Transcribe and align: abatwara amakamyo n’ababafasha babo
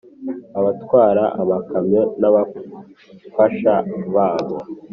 abatwara 0.59 1.23
amakamyo 1.41 2.03
n’ababafasha 2.19 3.73
babo 4.13 4.57